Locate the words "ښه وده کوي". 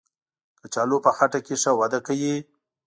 1.61-2.35